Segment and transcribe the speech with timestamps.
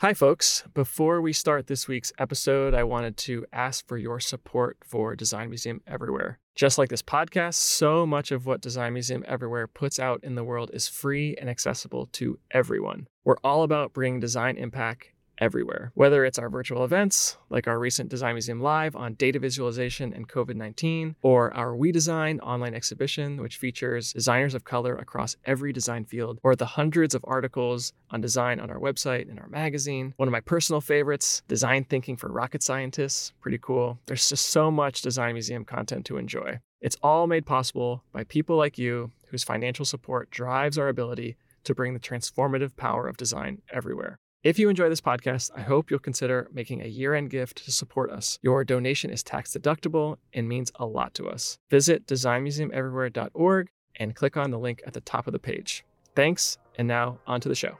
[0.00, 0.62] Hi, folks.
[0.74, 5.48] Before we start this week's episode, I wanted to ask for your support for Design
[5.48, 6.38] Museum Everywhere.
[6.54, 10.44] Just like this podcast, so much of what Design Museum Everywhere puts out in the
[10.44, 13.08] world is free and accessible to everyone.
[13.24, 15.92] We're all about bringing design impact everywhere.
[15.94, 20.28] Whether it's our virtual events, like our recent Design Museum Live on data visualization and
[20.28, 25.72] COVID 19, or our We Design online exhibition, which features designers of color across every
[25.72, 30.14] design field, or the hundreds of articles on design on our website and our magazine.
[30.16, 33.32] One of my personal favorites, Design Thinking for Rocket Scientists.
[33.40, 33.98] Pretty cool.
[34.06, 36.60] There's just so much Design Museum content to enjoy.
[36.80, 41.74] It's all made possible by people like you whose financial support drives our ability to
[41.74, 44.18] bring the transformative power of design everywhere.
[44.42, 47.72] If you enjoy this podcast, I hope you'll consider making a year end gift to
[47.72, 48.38] support us.
[48.42, 51.58] Your donation is tax deductible and means a lot to us.
[51.70, 55.84] Visit designmuseumeverywhere.org and click on the link at the top of the page.
[56.14, 57.76] Thanks, and now on to the show.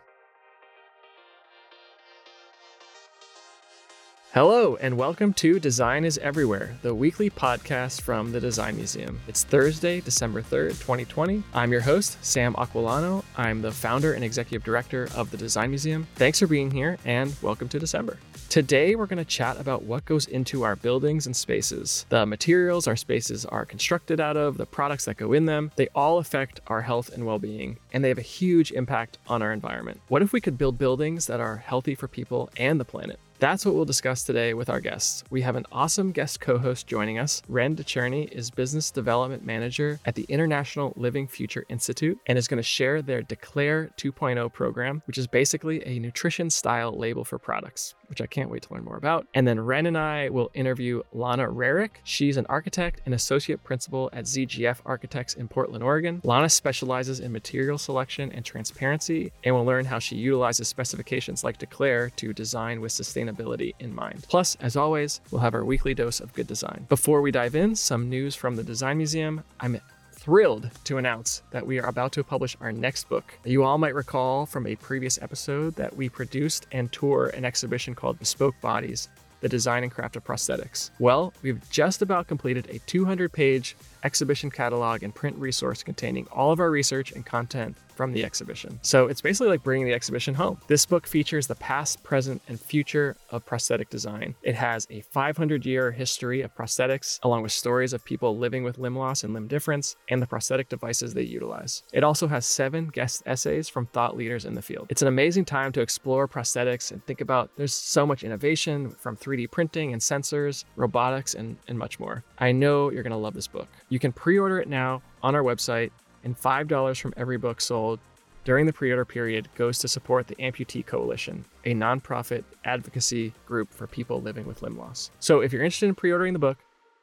[4.37, 9.19] Hello, and welcome to Design is Everywhere, the weekly podcast from the Design Museum.
[9.27, 11.43] It's Thursday, December 3rd, 2020.
[11.55, 13.25] I'm your host, Sam Aquillano.
[13.39, 16.07] I'm the founder and executive director of the Design Museum.
[16.17, 18.19] Thanks for being here, and welcome to December.
[18.51, 22.87] Today, we're going to chat about what goes into our buildings and spaces, the materials
[22.87, 25.73] our spaces are constructed out of, the products that go in them.
[25.77, 29.41] They all affect our health and well being, and they have a huge impact on
[29.41, 30.03] our environment.
[30.09, 33.19] What if we could build buildings that are healthy for people and the planet?
[33.39, 35.23] That's what we'll discuss today with our guests.
[35.29, 37.43] We have an awesome guest co host joining us.
[37.49, 42.57] Ren DeCherney is Business Development Manager at the International Living Future Institute and is going
[42.57, 47.95] to share their Declare 2.0 program, which is basically a nutrition style label for products,
[48.07, 49.27] which I can't wait to learn more about.
[49.35, 51.97] And then Ren and I will interview Lana Rarick.
[52.05, 56.23] She's an architect and associate principal at ZGF Architects in Portland, Oregon.
[56.25, 61.59] Lana specializes in material selection and transparency, and we'll learn how she utilizes specifications like
[61.59, 64.25] Declare to design with sustainability sustainability in mind.
[64.29, 66.87] Plus, as always, we'll have our weekly dose of good design.
[66.89, 69.43] Before we dive in, some news from the Design Museum.
[69.61, 69.81] I'm
[70.13, 73.33] thrilled to announce that we are about to publish our next book.
[73.45, 77.95] You all might recall from a previous episode that we produced and tour an exhibition
[77.95, 79.09] called Bespoke Bodies
[79.41, 80.91] the design and craft of prosthetics.
[80.99, 86.53] Well, we've just about completed a 200 page exhibition catalog and print resource containing all
[86.53, 88.79] of our research and content from the exhibition.
[88.83, 90.61] So it's basically like bringing the exhibition home.
[90.69, 94.35] This book features the past, present, and future of prosthetic design.
[94.43, 98.79] It has a 500 year history of prosthetics, along with stories of people living with
[98.79, 101.83] limb loss and limb difference, and the prosthetic devices they utilize.
[101.93, 104.87] It also has seven guest essays from thought leaders in the field.
[104.91, 109.17] It's an amazing time to explore prosthetics and think about there's so much innovation from
[109.17, 112.23] 3D printing and sensors, robotics, and, and much more.
[112.39, 113.69] I know you're going to love this book.
[113.89, 115.91] You can pre order it now on our website
[116.25, 118.01] and $5 from every book sold
[118.47, 123.73] during the pre order period goes to support the Amputee Coalition, a nonprofit advocacy group
[123.73, 125.11] for people living with limb loss.
[125.19, 126.59] So if you're interested in pre ordering the book,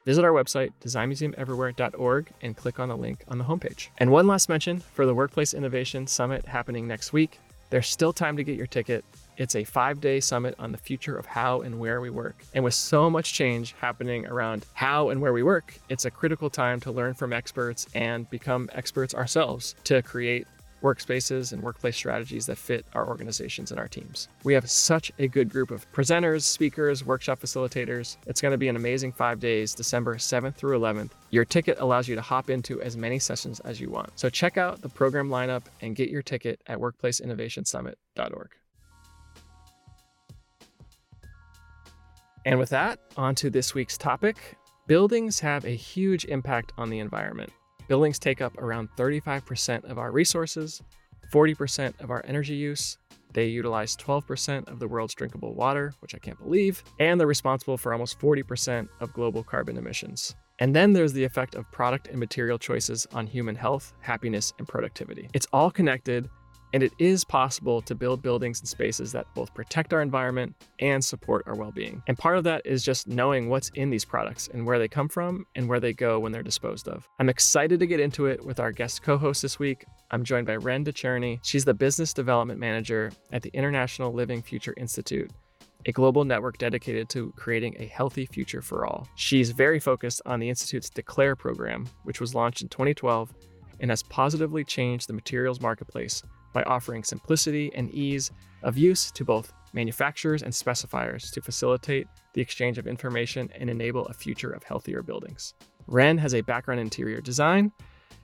[0.06, 3.90] visit our website, designmuseumeverywhere.org, and click on the link on the homepage.
[3.98, 7.40] And one last mention for the Workplace Innovation Summit happening next week.
[7.72, 9.04] There's still time to get your ticket.
[9.38, 12.44] It's a five day summit on the future of how and where we work.
[12.54, 16.50] And with so much change happening around how and where we work, it's a critical
[16.50, 20.48] time to learn from experts and become experts ourselves to create
[20.84, 24.28] workspaces and workplace strategies that fit our organizations and our teams.
[24.44, 28.18] We have such a good group of presenters, speakers, workshop facilitators.
[28.28, 31.12] It's going to be an amazing five days, December 7th through 11th.
[31.32, 34.12] Your ticket allows you to hop into as many sessions as you want.
[34.20, 38.50] So check out the program lineup and get your ticket at workplaceinnovationsummit.org.
[42.46, 44.58] And with that, on to this week's topic.
[44.86, 47.52] Buildings have a huge impact on the environment.
[47.88, 50.82] Buildings take up around 35% of our resources,
[51.32, 52.98] 40% of our energy use.
[53.34, 57.78] They utilize 12% of the world's drinkable water, which I can't believe, and they're responsible
[57.78, 60.36] for almost 40% of global carbon emissions.
[60.60, 64.68] And then there's the effect of product and material choices on human health, happiness, and
[64.68, 65.30] productivity.
[65.34, 66.30] It's all connected,
[66.74, 71.04] and it is possible to build buildings and spaces that both protect our environment and
[71.04, 72.02] support our well being.
[72.08, 75.08] And part of that is just knowing what's in these products and where they come
[75.08, 77.08] from and where they go when they're disposed of.
[77.20, 79.86] I'm excited to get into it with our guest co host this week.
[80.12, 81.40] I'm joined by Ren DeCherney.
[81.44, 85.32] She's the Business Development Manager at the International Living Future Institute
[85.86, 89.06] a global network dedicated to creating a healthy future for all.
[89.16, 93.34] She's very focused on the Institute's Declare program, which was launched in 2012
[93.80, 96.24] and has positively changed the materials marketplace
[96.54, 102.42] by offering simplicity and ease of use to both manufacturers and specifiers to facilitate the
[102.42, 105.56] exchange of information and enable a future of healthier buildings.
[105.88, 107.72] Ren has a background in interior design,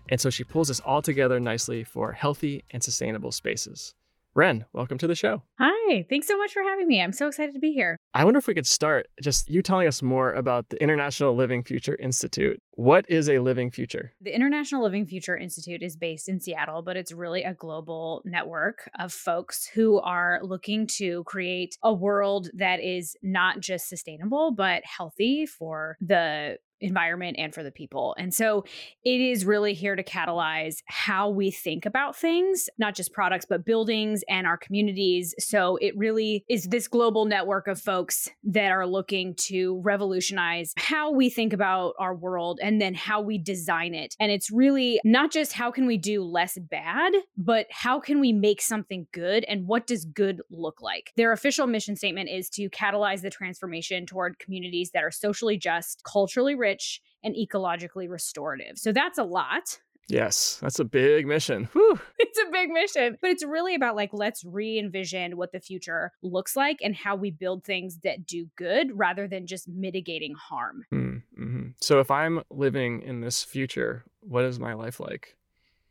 [0.10, 3.96] and so she pulls this all together nicely for healthy and sustainable spaces.
[4.36, 5.42] Ren, welcome to the show.
[5.60, 7.02] Hi, thanks so much for having me.
[7.02, 7.98] I'm so excited to be here.
[8.14, 11.64] I wonder if we could start just you telling us more about the International Living
[11.64, 12.60] Future Institute.
[12.76, 14.14] What is a living future?
[14.22, 18.90] The International Living Future Institute is based in Seattle, but it's really a global network
[19.00, 24.84] of folks who are looking to create a world that is not just sustainable, but
[24.86, 28.16] healthy for the environment and for the people.
[28.18, 28.64] And so
[29.04, 33.66] it is really here to catalyze how we think about things, not just products, but
[33.66, 35.36] buildings and our communities.
[35.40, 41.12] So it really is this global network of folks that are looking to revolutionize how
[41.12, 44.16] we think about our world and then how we design it.
[44.20, 48.34] And it's really not just how can we do less bad, but how can we
[48.34, 51.12] make something good and what does good look like?
[51.18, 56.04] Their official mission statement is to catalyze the transformation toward communities that are socially just,
[56.04, 58.78] culturally rich, rich and ecologically restorative.
[58.78, 59.80] So that's a lot.
[60.08, 61.70] Yes, that's a big mission.
[61.74, 62.00] Whew.
[62.22, 66.12] It's a big mission, but it's really about like, let's re envision what the future
[66.22, 70.84] looks like and how we build things that do good rather than just mitigating harm.
[70.94, 71.70] Mm-hmm.
[71.82, 75.38] So, if I'm living in this future, what is my life like?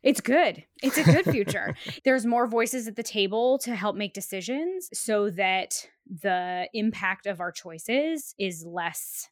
[0.01, 0.63] It's good.
[0.81, 1.75] It's a good future.
[2.05, 7.41] There's more voices at the table to help make decisions so that the impact of
[7.41, 9.27] our choices is less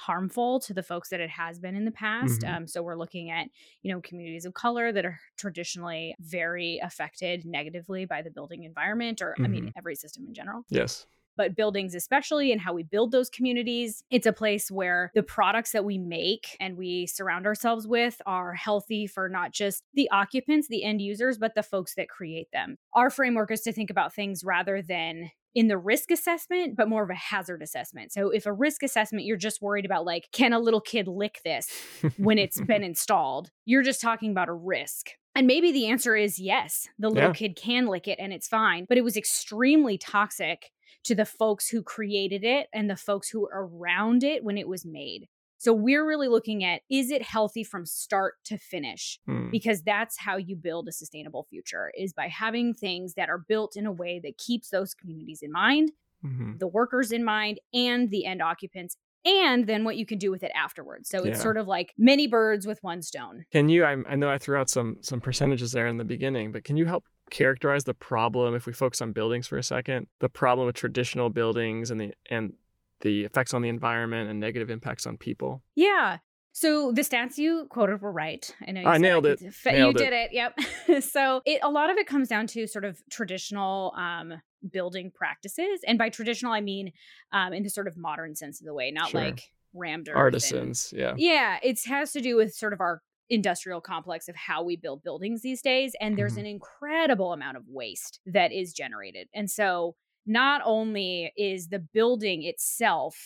[0.00, 2.40] harmful to the folks that it has been in the past.
[2.40, 2.54] Mm-hmm.
[2.54, 3.48] Um, so we're looking at,
[3.82, 9.20] you know, communities of color that are traditionally very affected negatively by the building environment,
[9.22, 9.44] or mm-hmm.
[9.44, 9.78] I mean, mm-hmm.
[9.78, 10.64] every system in general.
[10.68, 11.06] Yes
[11.40, 14.04] but buildings especially and how we build those communities.
[14.10, 18.52] It's a place where the products that we make and we surround ourselves with are
[18.52, 22.76] healthy for not just the occupants, the end users, but the folks that create them.
[22.92, 27.02] Our framework is to think about things rather than in the risk assessment, but more
[27.02, 28.12] of a hazard assessment.
[28.12, 31.40] So if a risk assessment, you're just worried about like, can a little kid lick
[31.44, 31.68] this
[32.16, 33.50] when it's been installed?
[33.64, 35.10] You're just talking about a risk.
[35.34, 37.34] And maybe the answer is yes, the little yeah.
[37.34, 40.70] kid can lick it and it's fine, but it was extremely toxic
[41.04, 44.68] to the folks who created it and the folks who were around it when it
[44.68, 45.28] was made.
[45.60, 49.20] So we're really looking at is it healthy from start to finish?
[49.26, 49.50] Hmm.
[49.50, 53.76] Because that's how you build a sustainable future is by having things that are built
[53.76, 55.92] in a way that keeps those communities in mind,
[56.24, 56.56] mm-hmm.
[56.56, 58.96] the workers in mind, and the end occupants
[59.26, 61.10] and then what you can do with it afterwards.
[61.10, 61.42] So it's yeah.
[61.42, 63.44] sort of like many birds with one stone.
[63.52, 63.84] Can you?
[63.84, 66.78] I, I, know I threw out some some percentages there in the beginning, but can
[66.78, 70.06] you help characterize the problem if we focus on buildings for a second?
[70.20, 72.54] The problem with traditional buildings and the and
[73.00, 75.62] the effects on the environment and negative impacts on people.
[75.74, 76.18] Yeah.
[76.52, 78.54] So the stats you quoted were right.
[78.66, 79.40] I know you I nailed it.
[79.40, 80.30] you nailed did it.
[80.32, 80.58] Yep.
[81.04, 84.34] so it a lot of it comes down to sort of traditional um,
[84.70, 86.92] building practices, and by traditional I mean
[87.32, 89.20] um, in the sort of modern sense of the way, not sure.
[89.20, 89.42] like
[89.74, 90.92] rammed artisans.
[90.92, 91.14] And, yeah.
[91.16, 95.04] Yeah, it has to do with sort of our industrial complex of how we build
[95.04, 96.40] buildings these days, and there's mm-hmm.
[96.40, 99.94] an incredible amount of waste that is generated, and so
[100.26, 103.16] not only is the building itself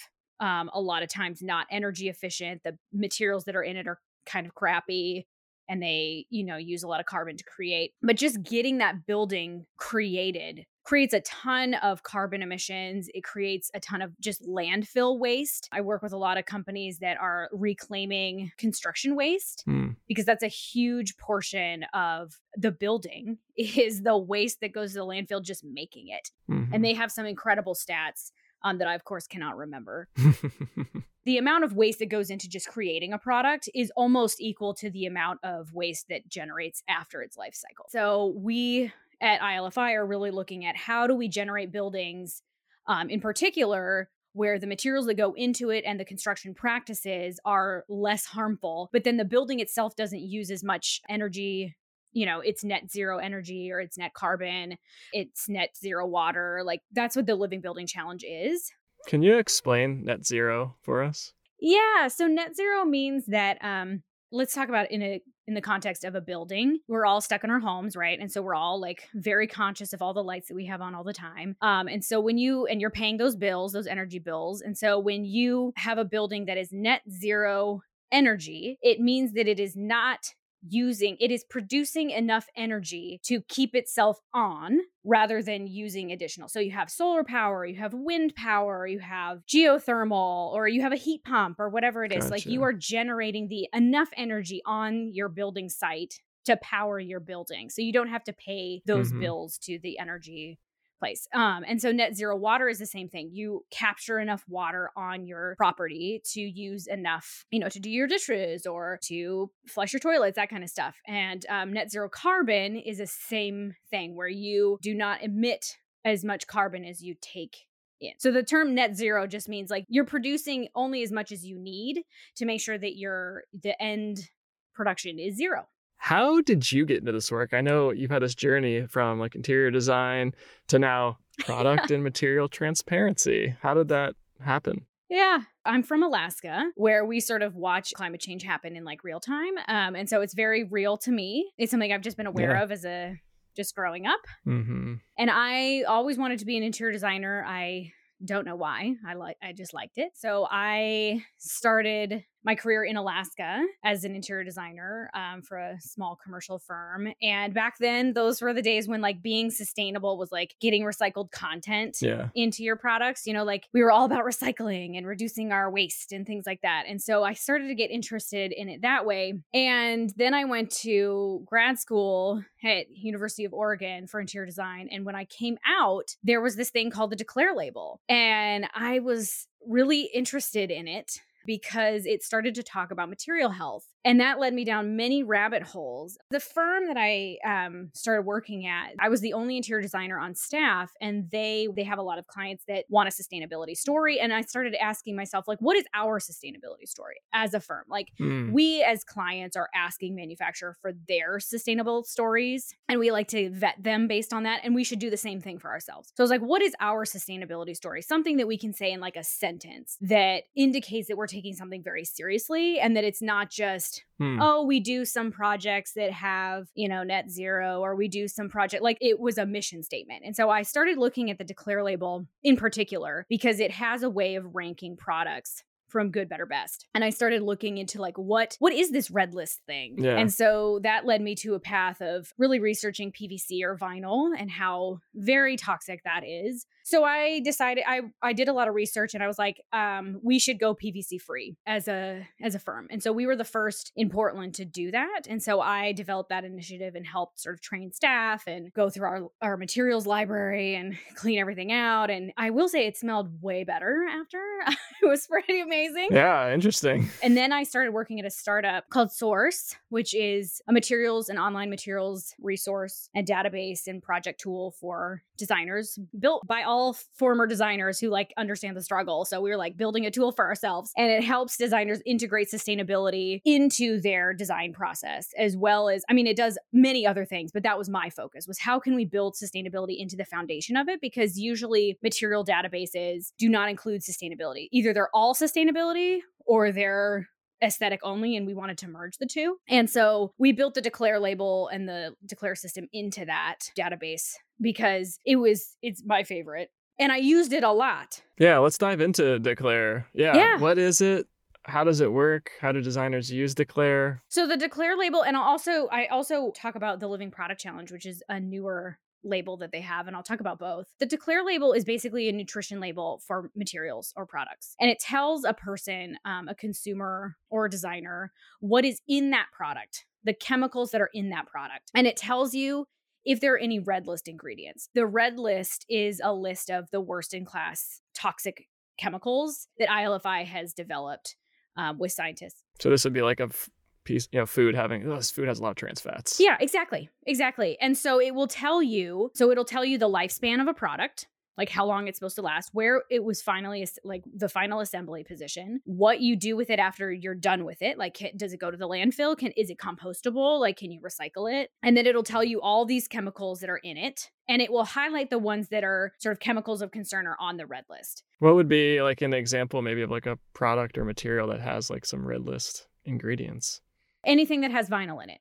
[0.40, 4.00] um, a lot of times not energy efficient, the materials that are in it are
[4.26, 5.26] kind of crappy
[5.68, 9.06] and they, you know, use a lot of carbon to create, but just getting that
[9.06, 13.08] building created creates a ton of carbon emissions.
[13.14, 15.68] It creates a ton of just landfill waste.
[15.72, 19.96] I work with a lot of companies that are reclaiming construction waste mm.
[20.06, 25.06] because that's a huge portion of the building is the waste that goes to the
[25.06, 26.30] landfill just making it.
[26.50, 26.74] Mm-hmm.
[26.74, 28.30] And they have some incredible stats
[28.64, 30.08] um, that I, of course, cannot remember.
[31.24, 34.90] the amount of waste that goes into just creating a product is almost equal to
[34.90, 37.86] the amount of waste that generates after its life cycle.
[37.90, 42.42] So we at ILFI are really looking at how do we generate buildings,
[42.86, 47.84] um, in particular, where the materials that go into it and the construction practices are
[47.88, 51.76] less harmful, but then the building itself doesn't use as much energy.
[52.14, 54.78] You know, it's net zero energy or it's net carbon,
[55.12, 56.62] it's net zero water.
[56.64, 58.70] Like that's what the living building challenge is.
[59.06, 61.32] Can you explain net zero for us?
[61.60, 62.08] Yeah.
[62.08, 64.02] So net zero means that um
[64.34, 67.50] let's talk about in a in the context of a building we're all stuck in
[67.50, 70.54] our homes right and so we're all like very conscious of all the lights that
[70.54, 73.36] we have on all the time um and so when you and you're paying those
[73.36, 77.80] bills those energy bills and so when you have a building that is net zero
[78.10, 80.34] energy it means that it is not
[80.68, 86.48] using it is producing enough energy to keep itself on rather than using additional.
[86.48, 90.92] So you have solar power, you have wind power, you have geothermal or you have
[90.92, 92.24] a heat pump or whatever it is.
[92.24, 92.34] Gotcha.
[92.34, 97.70] Like you are generating the enough energy on your building site to power your building.
[97.70, 99.20] So you don't have to pay those mm-hmm.
[99.20, 100.58] bills to the energy
[100.98, 101.26] place.
[101.34, 103.30] Um, and so net zero water is the same thing.
[103.32, 108.06] You capture enough water on your property to use enough, you know, to do your
[108.06, 110.96] dishes or to flush your toilets, that kind of stuff.
[111.06, 116.24] And um, net zero carbon is the same thing where you do not emit as
[116.24, 117.56] much carbon as you take
[118.00, 118.12] in.
[118.18, 121.58] So the term net zero just means like you're producing only as much as you
[121.58, 122.02] need
[122.36, 124.28] to make sure that your the end
[124.74, 125.66] production is zero.
[126.04, 127.54] How did you get into this work?
[127.54, 130.34] I know you've had this journey from like interior design
[130.68, 133.56] to now product and material transparency.
[133.62, 134.84] How did that happen?
[135.08, 139.18] Yeah, I'm from Alaska, where we sort of watch climate change happen in like real
[139.18, 139.54] time.
[139.66, 141.50] Um, and so it's very real to me.
[141.56, 142.62] It's something I've just been aware Yeah.
[142.64, 143.18] of as a
[143.56, 144.20] just growing up.
[144.46, 144.96] Mm-hmm.
[145.16, 147.42] And I always wanted to be an interior designer.
[147.48, 147.92] I
[148.22, 148.96] don't know why.
[149.06, 150.12] I like I just liked it.
[150.16, 156.16] So I started my career in Alaska as an interior designer um, for a small
[156.22, 157.08] commercial firm.
[157.22, 161.30] And back then, those were the days when like being sustainable was like getting recycled
[161.30, 162.28] content Yeah.
[162.34, 163.26] into your products.
[163.26, 166.60] You know, like we were all about recycling and reducing our waste and things like
[166.62, 166.84] that.
[166.86, 169.34] And so I started to get interested in it that way.
[169.54, 174.88] And then I went to grad school at University of Oregon for interior design.
[174.90, 178.00] And when I came out, there was this thing called the Declare label.
[178.08, 183.86] And I was really interested in it because it started to talk about material health.
[184.04, 186.18] And that led me down many rabbit holes.
[186.30, 190.34] The firm that I um, started working at, I was the only interior designer on
[190.34, 194.20] staff, and they they have a lot of clients that want a sustainability story.
[194.20, 197.84] And I started asking myself, like, what is our sustainability story as a firm?
[197.88, 198.52] Like, Mm.
[198.52, 203.74] we as clients are asking manufacturer for their sustainable stories and we like to vet
[203.82, 206.24] them based on that and we should do the same thing for ourselves so i
[206.24, 209.24] was like what is our sustainability story something that we can say in like a
[209.24, 214.38] sentence that indicates that we're taking something very seriously and that it's not just Hmm.
[214.40, 218.48] oh we do some projects that have you know net zero or we do some
[218.48, 221.82] project like it was a mission statement and so i started looking at the declare
[221.82, 226.86] label in particular because it has a way of ranking products from good better best
[226.94, 230.16] and i started looking into like what what is this red list thing Yeah.
[230.16, 234.48] and so that led me to a path of really researching pvc or vinyl and
[234.50, 239.14] how very toxic that is so i decided i i did a lot of research
[239.14, 242.86] and i was like um we should go pvc free as a as a firm.
[242.90, 245.22] And so we were the first in portland to do that.
[245.28, 249.06] And so i developed that initiative and helped sort of train staff and go through
[249.06, 252.10] our our materials library and clean everything out.
[252.10, 254.38] And i will say it smelled way better after.
[255.02, 256.08] It was pretty amazing.
[256.12, 257.10] Yeah, interesting.
[257.22, 261.38] and then I started working at a startup called Source, which is a materials and
[261.38, 266.73] online materials resource and database and project tool for designers built by all
[267.18, 269.24] former designers who like understand the struggle.
[269.24, 273.40] So we were like building a tool for ourselves and it helps designers integrate sustainability
[273.44, 277.62] into their design process as well as I mean it does many other things, but
[277.62, 281.00] that was my focus was how can we build sustainability into the foundation of it
[281.00, 284.68] because usually material databases do not include sustainability.
[284.72, 287.28] Either they're all sustainability or they're
[287.62, 289.56] aesthetic only and we wanted to merge the two.
[289.68, 295.18] And so we built the declare label and the declare system into that database because
[295.24, 298.22] it was it's my favorite and I used it a lot.
[298.38, 300.06] Yeah, let's dive into Declare.
[300.14, 300.36] Yeah.
[300.36, 300.58] Yeah.
[300.58, 301.26] What is it?
[301.64, 302.50] How does it work?
[302.60, 304.22] How do designers use Declare?
[304.28, 307.90] So the declare label and I'll also I also talk about the living product challenge
[307.90, 310.86] which is a newer label that they have and I'll talk about both.
[311.00, 315.44] The declare label is basically a nutrition label for materials or products and it tells
[315.44, 320.90] a person um, a consumer or a designer what is in that product, the chemicals
[320.90, 321.90] that are in that product.
[321.94, 322.86] And it tells you
[323.24, 324.88] if there are any red list ingredients.
[324.94, 330.44] The red list is a list of the worst in class toxic chemicals that ILFI
[330.44, 331.36] has developed
[331.76, 332.62] um, with scientists.
[332.80, 333.68] So this would be like a f-
[334.04, 336.38] piece, you know, food having oh, this food has a lot of trans fats.
[336.38, 337.08] Yeah, exactly.
[337.26, 337.76] Exactly.
[337.80, 341.26] And so it will tell you, so it'll tell you the lifespan of a product,
[341.56, 345.24] like how long it's supposed to last, where it was finally like the final assembly
[345.24, 348.70] position, what you do with it after you're done with it, like does it go
[348.70, 349.36] to the landfill?
[349.36, 350.60] Can is it compostable?
[350.60, 351.70] Like can you recycle it?
[351.82, 354.84] And then it'll tell you all these chemicals that are in it, and it will
[354.84, 358.24] highlight the ones that are sort of chemicals of concern or on the red list.
[358.38, 361.90] What would be like an example maybe of like a product or material that has
[361.90, 363.80] like some red list ingredients?
[364.26, 365.38] anything that has vinyl in it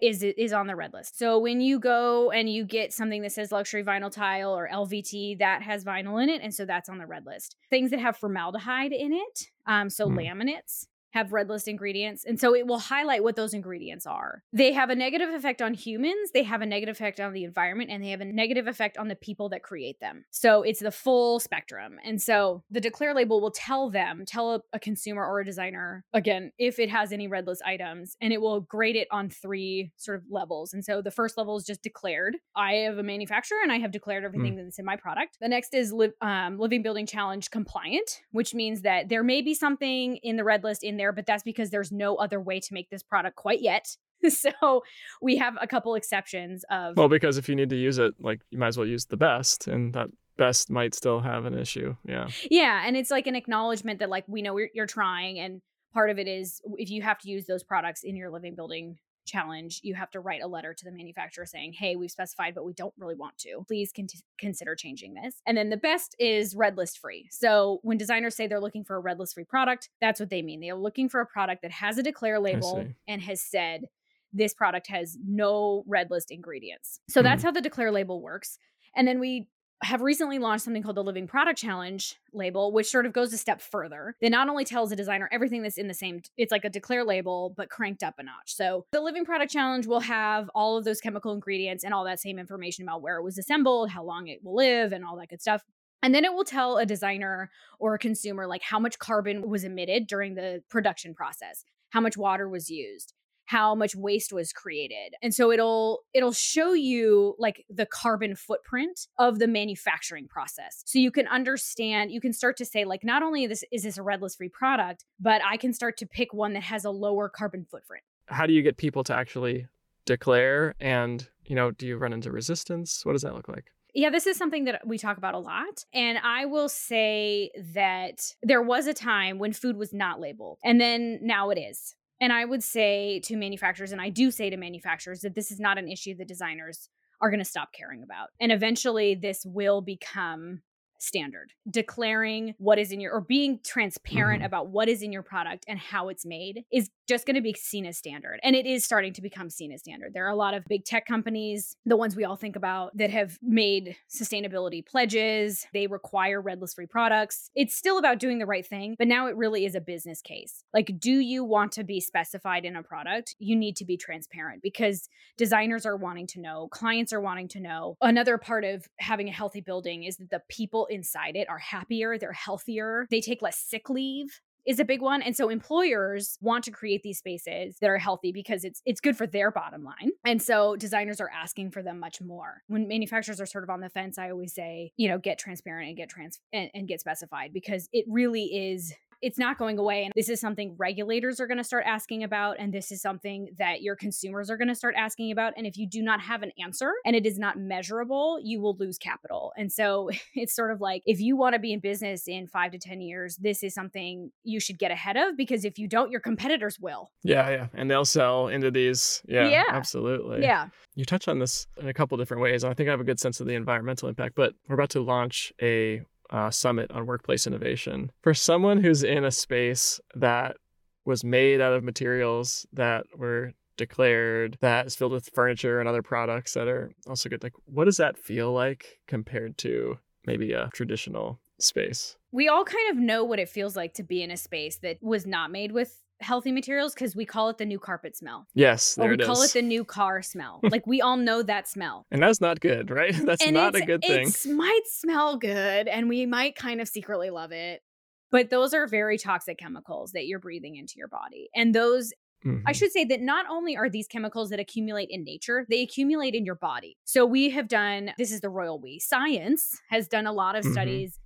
[0.00, 1.18] is is on the red list.
[1.18, 5.38] So when you go and you get something that says luxury vinyl tile or LVT,
[5.38, 7.56] that has vinyl in it, and so that's on the red list.
[7.70, 10.18] Things that have formaldehyde in it, um, so Hmm.
[10.18, 12.24] laminates have red list ingredients.
[12.24, 14.42] And so it will highlight what those ingredients are.
[14.52, 17.90] They have a negative effect on humans, they have a negative effect on the environment,
[17.90, 20.24] and they have a negative effect on the people that create them.
[20.30, 21.98] So it's the full spectrum.
[22.04, 26.04] And so the declare label will tell them, tell a, a consumer or a designer,
[26.12, 29.92] again, if it has any red list items, and it will grade it on three
[29.96, 30.72] sort of levels.
[30.72, 32.36] And so the first level is just declared.
[32.56, 34.64] I have a manufacturer and I have declared everything mm.
[34.64, 35.38] that's in my product.
[35.40, 39.54] The next is li- um, Living Building Challenge compliant, which means that there may be
[39.54, 42.74] something in the red list in there, but that's because there's no other way to
[42.74, 43.96] make this product quite yet.
[44.28, 44.84] so
[45.20, 48.40] we have a couple exceptions of well because if you need to use it like
[48.50, 50.06] you might as well use the best and that
[50.36, 54.22] best might still have an issue yeah yeah and it's like an acknowledgement that like
[54.28, 55.60] we know you're trying and
[55.92, 58.96] part of it is if you have to use those products in your living building
[59.24, 62.64] challenge, you have to write a letter to the manufacturer saying, Hey, we've specified, but
[62.64, 63.64] we don't really want to.
[63.66, 64.06] Please con-
[64.38, 65.36] consider changing this.
[65.46, 67.28] And then the best is red list free.
[67.30, 70.42] So when designers say they're looking for a red list free product, that's what they
[70.42, 70.60] mean.
[70.60, 73.86] They are looking for a product that has a declare label and has said,
[74.32, 77.00] this product has no red list ingredients.
[77.08, 77.24] So mm.
[77.24, 78.58] that's how the declare label works.
[78.96, 79.48] And then we
[79.82, 83.38] have recently launched something called the Living Product Challenge label, which sort of goes a
[83.38, 84.16] step further.
[84.20, 87.04] That not only tells a designer everything that's in the same, it's like a declare
[87.04, 88.54] label, but cranked up a notch.
[88.54, 92.20] So the Living Product Challenge will have all of those chemical ingredients and all that
[92.20, 95.28] same information about where it was assembled, how long it will live, and all that
[95.28, 95.62] good stuff.
[96.02, 99.64] And then it will tell a designer or a consumer like how much carbon was
[99.64, 103.14] emitted during the production process, how much water was used,
[103.46, 105.14] how much waste was created.
[105.22, 110.82] And so it'll it'll show you like the carbon footprint of the manufacturing process.
[110.86, 113.98] So you can understand, you can start to say like not only this is this
[113.98, 116.90] a red list free product, but I can start to pick one that has a
[116.90, 118.04] lower carbon footprint.
[118.26, 119.66] How do you get people to actually
[120.06, 123.04] declare and, you know, do you run into resistance?
[123.04, 123.66] What does that look like?
[123.94, 125.84] Yeah, this is something that we talk about a lot.
[125.92, 130.80] And I will say that there was a time when food was not labeled, and
[130.80, 131.94] then now it is.
[132.22, 135.58] And I would say to manufacturers, and I do say to manufacturers, that this is
[135.58, 136.88] not an issue that designers
[137.20, 138.28] are going to stop caring about.
[138.40, 140.62] And eventually, this will become
[141.02, 144.46] standard declaring what is in your or being transparent mm-hmm.
[144.46, 147.52] about what is in your product and how it's made is just going to be
[147.54, 150.14] seen as standard and it is starting to become seen as standard.
[150.14, 153.10] There are a lot of big tech companies the ones we all think about that
[153.10, 155.66] have made sustainability pledges.
[155.74, 157.50] They require red list free products.
[157.56, 160.62] It's still about doing the right thing but now it really is a business case.
[160.72, 163.34] Like do you want to be specified in a product?
[163.40, 167.60] You need to be transparent because designers are wanting to know clients are wanting to
[167.60, 167.96] know.
[168.00, 172.18] Another part of having a healthy building is that the people inside it are happier,
[172.18, 176.64] they're healthier, they take less sick leave is a big one and so employers want
[176.64, 180.10] to create these spaces that are healthy because it's it's good for their bottom line
[180.24, 182.62] and so designers are asking for them much more.
[182.68, 185.88] When manufacturers are sort of on the fence i always say you know get transparent
[185.88, 190.04] and get trans and, and get specified because it really is it's not going away.
[190.04, 192.56] And this is something regulators are going to start asking about.
[192.58, 195.54] And this is something that your consumers are going to start asking about.
[195.56, 198.76] And if you do not have an answer and it is not measurable, you will
[198.76, 199.52] lose capital.
[199.56, 202.72] And so it's sort of like if you want to be in business in five
[202.72, 206.10] to 10 years, this is something you should get ahead of because if you don't,
[206.10, 207.10] your competitors will.
[207.22, 207.48] Yeah.
[207.48, 207.66] Yeah.
[207.74, 209.22] And they'll sell into these.
[209.26, 209.48] Yeah.
[209.48, 209.64] Yeah.
[209.68, 210.42] Absolutely.
[210.42, 210.66] Yeah.
[210.94, 212.64] You touch on this in a couple different ways.
[212.64, 215.00] I think I have a good sense of the environmental impact, but we're about to
[215.00, 218.10] launch a uh, summit on workplace innovation.
[218.22, 220.56] For someone who's in a space that
[221.04, 226.02] was made out of materials that were declared, that is filled with furniture and other
[226.02, 230.70] products that are also good, like what does that feel like compared to maybe a
[230.72, 232.16] traditional space?
[232.32, 234.98] We all kind of know what it feels like to be in a space that
[235.02, 238.46] was not made with healthy materials because we call it the new carpet smell.
[238.54, 240.60] Yes, there or we it call it the new car smell.
[240.70, 242.06] like we all know that smell.
[242.10, 243.14] And that's not good, right?
[243.24, 244.28] That's and not a good thing.
[244.28, 247.82] It might smell good and we might kind of secretly love it.
[248.30, 251.48] But those are very toxic chemicals that you're breathing into your body.
[251.54, 252.12] And those
[252.44, 252.66] Mm-hmm.
[252.66, 256.34] I should say that not only are these chemicals that accumulate in nature, they accumulate
[256.34, 256.96] in your body.
[257.04, 258.98] So we have done this is the royal we.
[258.98, 260.72] Science has done a lot of mm-hmm.
[260.72, 261.20] studies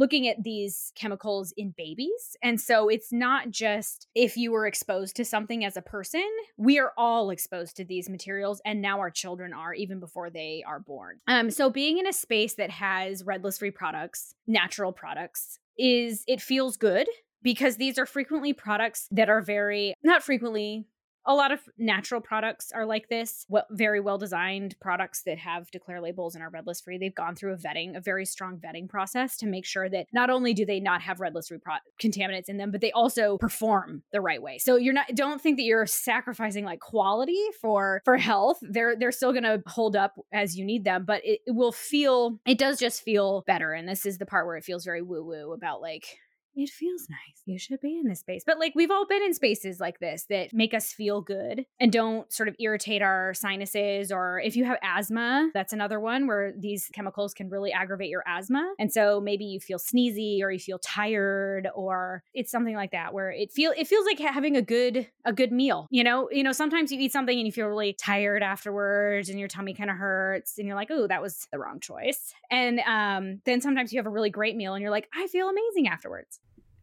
[0.00, 2.34] looking at these chemicals in babies.
[2.42, 6.78] And so it's not just if you were exposed to something as a person, we
[6.78, 10.80] are all exposed to these materials and now our children are even before they are
[10.80, 11.20] born.
[11.28, 16.24] Um so being in a space that has red list free products, natural products is
[16.26, 17.06] it feels good
[17.42, 20.86] because these are frequently products that are very not frequently
[21.26, 23.46] a lot of natural products are like this.
[23.48, 26.98] Well, very well designed products that have declare labels and are red list free.
[26.98, 30.30] They've gone through a vetting a very strong vetting process to make sure that not
[30.30, 33.38] only do they not have red list free pro- contaminants in them but they also
[33.38, 34.58] perform the right way.
[34.58, 38.58] So you're not don't think that you're sacrificing like quality for for health.
[38.62, 41.72] They're they're still going to hold up as you need them but it, it will
[41.72, 43.72] feel it does just feel better.
[43.72, 46.18] And this is the part where it feels very woo woo about like
[46.60, 47.42] it feels nice.
[47.46, 48.42] You should be in this space.
[48.46, 51.90] But like we've all been in spaces like this that make us feel good and
[51.90, 54.12] don't sort of irritate our sinuses.
[54.12, 58.22] Or if you have asthma, that's another one where these chemicals can really aggravate your
[58.26, 58.74] asthma.
[58.78, 63.14] And so maybe you feel sneezy or you feel tired or it's something like that
[63.14, 65.88] where it feel it feels like having a good a good meal.
[65.90, 69.38] You know, you know, sometimes you eat something and you feel really tired afterwards and
[69.38, 72.34] your tummy kind of hurts and you're like, oh, that was the wrong choice.
[72.50, 75.48] And um, then sometimes you have a really great meal and you're like, I feel
[75.48, 76.40] amazing afterwards.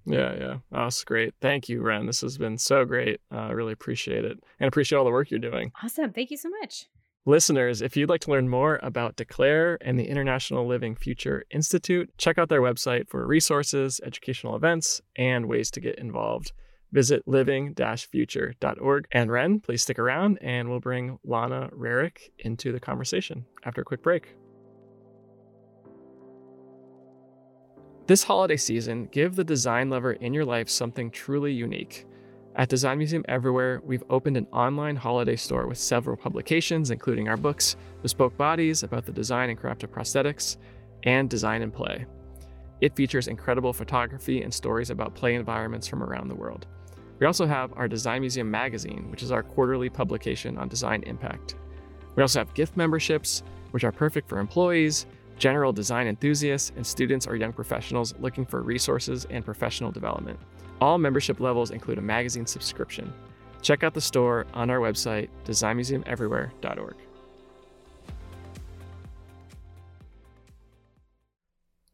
[0.08, 0.58] Yeah, yeah.
[0.72, 1.34] Oh, that's great.
[1.42, 2.06] Thank you, Ren.
[2.06, 3.20] This has been so great.
[3.32, 5.72] Uh, I uh, really appreciate it and appreciate all the work you're doing.
[5.84, 6.14] Awesome.
[6.14, 6.86] Thank you so much.
[7.26, 12.10] Listeners, if you'd like to learn more about Declare and the International Living Future Institute,
[12.18, 16.54] check out their website for resources, educational events, and ways to get involved.
[16.94, 19.08] Visit living future.org.
[19.12, 23.86] And Ren, please stick around and we'll bring Lana Rarick into the conversation after a
[23.86, 24.38] quick break.
[28.08, 32.06] This holiday season, give the design lover in your life something truly unique.
[32.56, 37.36] At Design Museum Everywhere, we've opened an online holiday store with several publications, including our
[37.36, 40.56] books, Bespoke Bodies about the design and craft of prosthetics,
[41.04, 42.06] and Design and Play.
[42.80, 46.66] It features incredible photography and stories about play environments from around the world.
[47.20, 51.56] We also have our Design Museum magazine, which is our quarterly publication on design impact.
[52.16, 57.28] We also have gift memberships, which are perfect for employees, general design enthusiasts, and students
[57.28, 60.40] or young professionals looking for resources and professional development.
[60.82, 63.14] All membership levels include a magazine subscription.
[63.62, 66.96] Check out the store on our website, designmuseumeverywhere.org.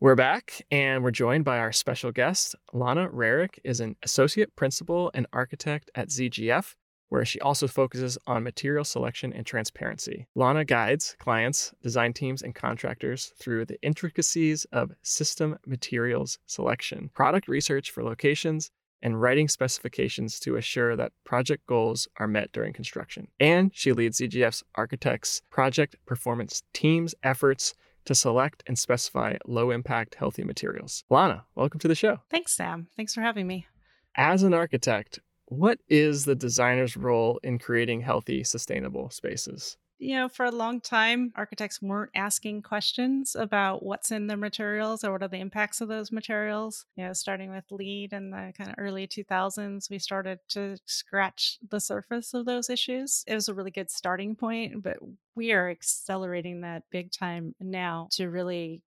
[0.03, 2.56] We're back and we're joined by our special guest.
[2.73, 6.75] Lana Rarick is an associate principal and architect at ZGF,
[7.13, 10.26] where she also focuses on material selection and transparency.
[10.34, 17.47] Lana guides clients, design teams, and contractors through the intricacies of system materials selection, product
[17.47, 18.71] research for locations,
[19.04, 23.28] and writing specifications to assure that project goals are met during construction.
[23.39, 30.15] And she leads ZGF's architects' project performance team's efforts to select and specify low impact,
[30.15, 31.04] healthy materials.
[31.12, 32.21] Lana, welcome to the show.
[32.32, 32.88] Thanks, Sam.
[32.97, 33.67] Thanks for having me.
[34.15, 39.77] As an architect, what is the designer's role in creating healthy, sustainable spaces?
[39.99, 45.03] You know, for a long time, architects weren't asking questions about what's in the materials
[45.03, 46.86] or what are the impacts of those materials.
[46.97, 51.58] You know, starting with LEED in the kind of early 2000s, we started to scratch
[51.69, 53.23] the surface of those issues.
[53.27, 54.97] It was a really good starting point, but
[55.36, 58.82] we are accelerating that big time now to really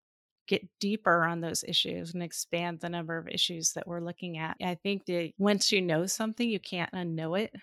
[0.48, 4.58] get deeper on those issues and expand the number of issues that we're looking at.
[4.62, 7.54] I think that once you know something, you can't unknow it.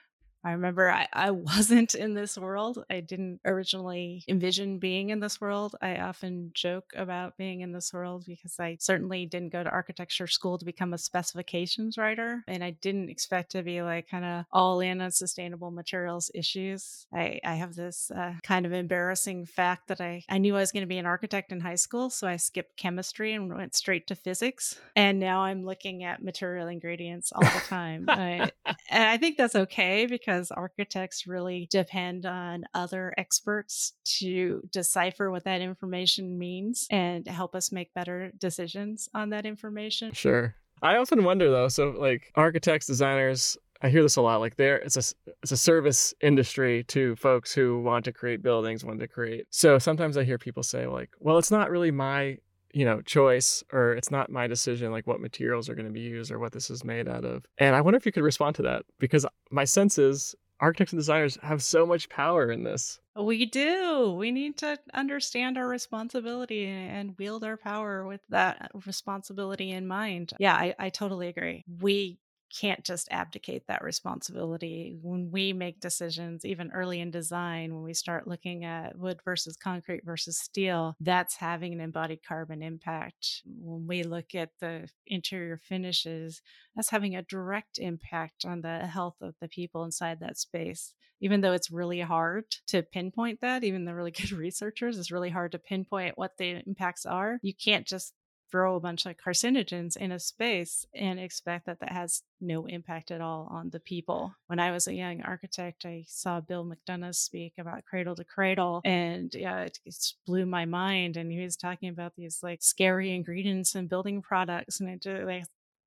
[0.45, 2.85] I remember I, I wasn't in this world.
[2.91, 5.77] I didn't originally envision being in this world.
[5.81, 10.27] I often joke about being in this world because I certainly didn't go to architecture
[10.27, 12.43] school to become a specifications writer.
[12.47, 17.07] And I didn't expect to be like kind of all in on sustainable materials issues.
[17.13, 20.73] I, I have this uh, kind of embarrassing fact that I, I knew I was
[20.73, 22.11] going to be an architect in high school.
[22.11, 24.79] So I skipped chemistry and went straight to physics.
[24.97, 28.07] And now I'm looking at material ingredients all the time.
[28.09, 28.51] I,
[28.91, 35.31] and I think that's okay because because architects really depend on other experts to decipher
[35.31, 40.13] what that information means and help us make better decisions on that information.
[40.13, 40.55] Sure.
[40.81, 44.41] I often wonder though, so like architects, designers, I hear this a lot.
[44.41, 48.85] Like there, it's a it's a service industry to folks who want to create buildings,
[48.85, 49.47] want to create.
[49.51, 52.39] So sometimes I hear people say like, "Well, it's not really my
[52.73, 56.01] you know choice or it's not my decision like what materials are going to be
[56.01, 57.45] used or what this is made out of.
[57.59, 61.01] And i wonder if you could respond to that because my sense is architects and
[61.01, 63.01] designers have so much power in this.
[63.17, 64.15] We do.
[64.17, 70.33] We need to understand our responsibility and wield our power with that responsibility in mind.
[70.39, 71.65] Yeah i, I totally agree.
[71.81, 72.19] We
[72.53, 74.97] can't just abdicate that responsibility.
[75.01, 79.57] When we make decisions, even early in design, when we start looking at wood versus
[79.57, 83.43] concrete versus steel, that's having an embodied carbon impact.
[83.47, 86.43] When we look at the interior finishes,
[86.77, 90.95] that's having a direct impact on the health of the people inside that space.
[91.21, 95.31] Even though it's really hard to pinpoint that, even the really good researchers, it's really
[95.31, 97.39] hard to pinpoint what the impacts are.
[97.43, 98.13] You can't just
[98.53, 103.11] throw a bunch of carcinogens in a space and expect that that has no impact
[103.11, 104.35] at all on the people.
[104.47, 108.83] When I was a young architect, I saw Bill McDonough speak about cradle to cradle,
[108.85, 111.17] and yeah, it, it blew my mind.
[111.17, 115.25] And he was talking about these like scary ingredients in building products, and it just
[115.25, 115.45] like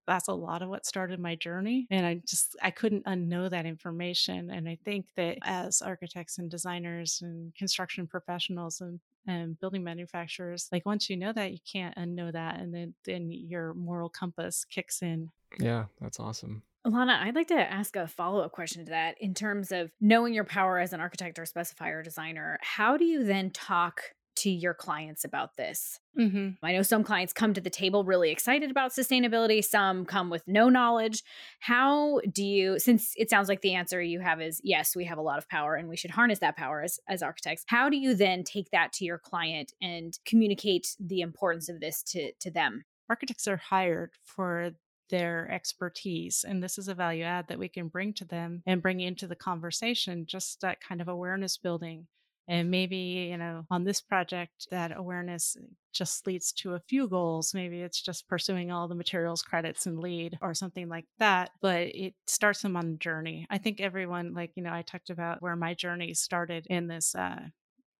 [0.08, 3.66] that's a lot of what started my journey and i just i couldn't unknow that
[3.66, 9.84] information and i think that as architects and designers and construction professionals and and building
[9.84, 14.10] manufacturers like once you know that you can't unknow that and then then your moral
[14.10, 18.86] compass kicks in yeah that's awesome Alana, I'd like to ask a follow up question
[18.86, 22.60] to that in terms of knowing your power as an architect or specifier designer.
[22.62, 24.02] How do you then talk
[24.38, 26.00] to your clients about this?
[26.20, 26.50] Mm-hmm.
[26.64, 30.44] I know some clients come to the table really excited about sustainability, some come with
[30.48, 31.24] no knowledge.
[31.60, 35.18] How do you, since it sounds like the answer you have is yes, we have
[35.18, 37.98] a lot of power and we should harness that power as, as architects, how do
[37.98, 42.52] you then take that to your client and communicate the importance of this to, to
[42.52, 42.86] them?
[43.10, 44.72] Architects are hired for
[45.10, 46.46] their expertise.
[46.48, 49.28] And this is a value add that we can bring to them and bring into
[49.28, 52.08] the conversation, just that kind of awareness building.
[52.48, 55.58] And maybe, you know, on this project, that awareness
[55.94, 57.54] just leads to a few goals.
[57.54, 61.88] Maybe it's just pursuing all the materials credits and LEED or something like that, but
[61.88, 63.48] it starts them on a journey.
[63.50, 67.16] I think everyone, like, you know, I talked about where my journey started in this
[67.16, 67.40] uh,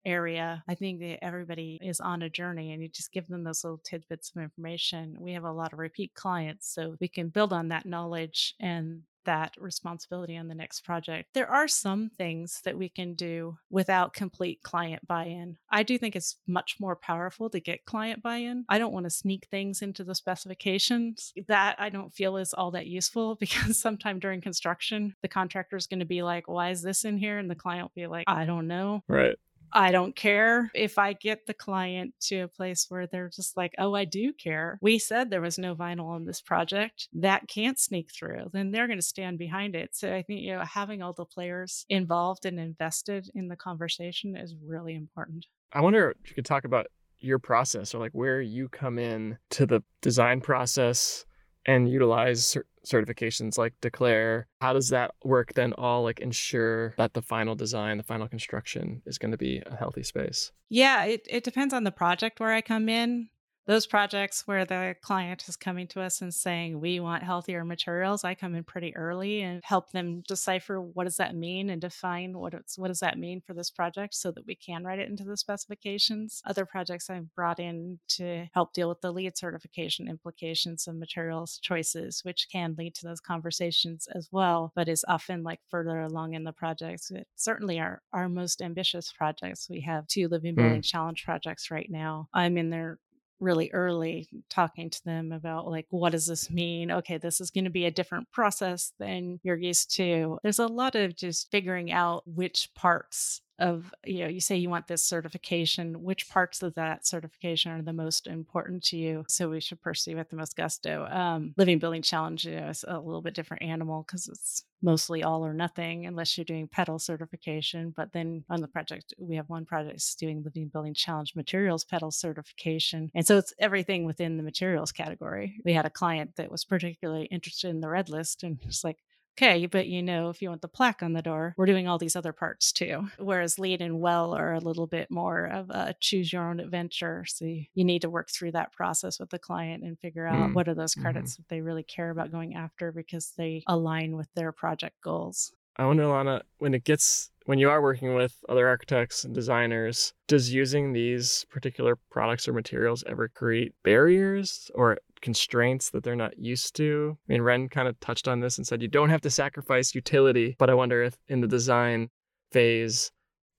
[0.04, 0.62] area.
[0.68, 3.80] I think that everybody is on a journey and you just give them those little
[3.84, 5.16] tidbits of information.
[5.18, 9.02] We have a lot of repeat clients, so we can build on that knowledge and
[9.26, 11.28] that responsibility on the next project.
[11.34, 15.58] There are some things that we can do without complete client buy in.
[15.70, 18.64] I do think it's much more powerful to get client buy in.
[18.68, 21.32] I don't want to sneak things into the specifications.
[21.48, 25.86] That I don't feel is all that useful because sometime during construction, the contractor is
[25.86, 27.38] going to be like, why is this in here?
[27.38, 29.02] And the client will be like, I don't know.
[29.08, 29.36] Right.
[29.76, 33.74] I don't care if I get the client to a place where they're just like,
[33.76, 34.78] oh, I do care.
[34.80, 37.08] We said there was no vinyl on this project.
[37.12, 38.48] That can't sneak through.
[38.54, 39.90] Then they're going to stand behind it.
[39.92, 44.34] So I think, you know, having all the players involved and invested in the conversation
[44.34, 45.44] is really important.
[45.74, 46.86] I wonder if you could talk about
[47.18, 51.25] your process or like where you come in to the design process
[51.66, 57.22] and utilize certifications like declare how does that work then all like ensure that the
[57.22, 60.52] final design the final construction is going to be a healthy space?
[60.68, 63.28] Yeah it, it depends on the project where i come in
[63.66, 68.24] those projects where the client is coming to us and saying we want healthier materials
[68.24, 72.36] i come in pretty early and help them decipher what does that mean and define
[72.36, 75.08] what it's what does that mean for this project so that we can write it
[75.08, 76.40] into the specifications.
[76.46, 81.58] Other projects i've brought in to help deal with the LEED certification implications of materials
[81.62, 86.34] choices which can lead to those conversations as well but is often like further along
[86.34, 87.10] in the projects.
[87.10, 89.68] It certainly our our most ambitious projects.
[89.68, 90.84] We have two living building mm.
[90.84, 92.28] challenge projects right now.
[92.32, 92.98] I'm in there
[93.40, 96.90] really early talking to them about like what does this mean?
[96.90, 100.38] Okay this is going to be a different process than you're used to.
[100.42, 104.68] There's a lot of just figuring out which parts of you know you say you
[104.68, 109.24] want this certification which parts of that certification are the most important to you?
[109.28, 111.06] So we should pursue with the most gusto.
[111.10, 115.22] Um, living building challenge you know, is a little bit different animal because it's mostly
[115.22, 119.48] all or nothing unless you're doing Petal certification but then on the project we have
[119.48, 124.36] one project that's doing living building challenge materials Petal certification and so it's everything within
[124.36, 125.60] the materials category.
[125.64, 128.98] We had a client that was particularly interested in the red list and it's like
[129.36, 131.98] okay, but you know, if you want the plaque on the door, we're doing all
[131.98, 133.08] these other parts too.
[133.18, 137.24] Whereas LEED and WELL are a little bit more of a choose your own adventure.
[137.26, 140.54] So you need to work through that process with the client and figure out mm.
[140.54, 141.02] what are those mm-hmm.
[141.02, 141.42] credits mm-hmm.
[141.42, 145.52] that they really care about going after because they align with their project goals.
[145.78, 150.12] I wonder, Lana, when it gets when you are working with other architects and designers,
[150.26, 156.38] does using these particular products or materials ever create barriers or constraints that they're not
[156.38, 157.16] used to?
[157.28, 159.94] I mean, Ren kind of touched on this and said you don't have to sacrifice
[159.94, 162.10] utility, but I wonder if in the design
[162.50, 163.12] phase,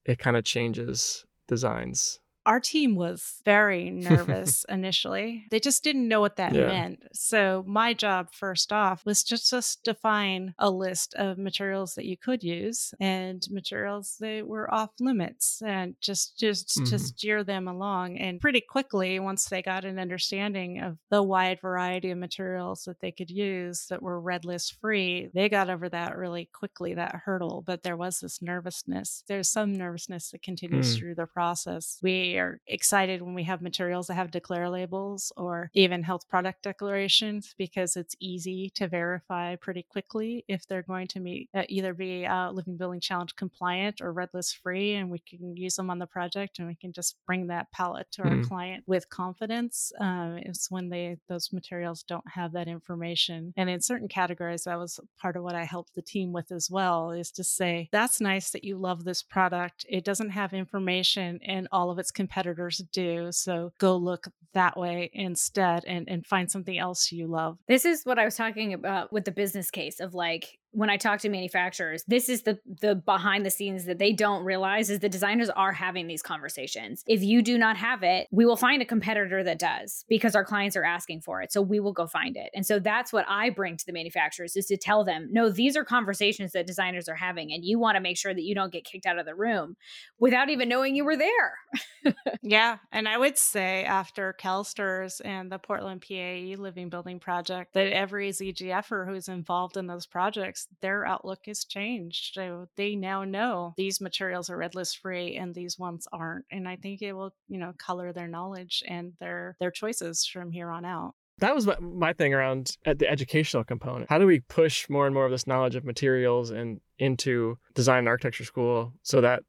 [0.06, 5.45] it kind of changes designs our team was very nervous initially.
[5.51, 6.67] They just didn't know what that yeah.
[6.67, 7.03] meant.
[7.13, 12.15] So my job first off was just just define a list of materials that you
[12.15, 16.86] could use and materials that were off limits and just just mm-hmm.
[16.86, 18.17] to steer them along.
[18.17, 23.01] And pretty quickly, once they got an understanding of the wide variety of materials that
[23.01, 27.23] they could use that were red list free, they got over that really quickly, that
[27.25, 27.62] hurdle.
[27.65, 29.23] But there was this nervousness.
[29.27, 30.99] There's some nervousness that continues mm.
[30.99, 31.99] through the process.
[32.01, 36.63] We are excited when we have materials that have declare labels or even health product
[36.63, 41.93] declarations because it's easy to verify pretty quickly if they're going to meet uh, either
[41.93, 45.89] be uh, Living Building Challenge compliant or red list free, and we can use them
[45.89, 48.39] on the project and we can just bring that palette to mm-hmm.
[48.39, 49.91] our client with confidence.
[50.00, 54.78] Um, it's when they those materials don't have that information, and in certain categories, that
[54.78, 57.12] was part of what I helped the team with as well.
[57.12, 59.86] Is to say that's nice that you love this product.
[59.89, 63.32] It doesn't have information in all of its competitors do.
[63.32, 67.58] So go look that way instead and, and find something else you love.
[67.68, 70.98] This is what I was talking about with the business case of like when I
[70.98, 75.00] talk to manufacturers, this is the the behind the scenes that they don't realize is
[75.00, 77.04] the designers are having these conversations.
[77.08, 80.46] If you do not have it, we will find a competitor that does because our
[80.46, 81.52] clients are asking for it.
[81.52, 82.52] So we will go find it.
[82.54, 85.76] And so that's what I bring to the manufacturers is to tell them, no, these
[85.76, 88.72] are conversations that designers are having and you want to make sure that you don't
[88.72, 89.78] get kicked out of the room
[90.20, 92.13] without even knowing you were there.
[92.44, 97.92] yeah, and I would say after CalSTRS and the Portland PAE Living Building project that
[97.92, 102.34] every ZGFer who's involved in those projects, their outlook has changed.
[102.34, 106.45] So they now know these materials are red list free and these ones aren't.
[106.51, 110.51] And I think it will, you know, color their knowledge and their their choices from
[110.51, 114.10] here on out that was my, thing around at the educational component.
[114.10, 117.99] How do we push more and more of this knowledge of materials and into design
[117.99, 119.43] and architecture school so that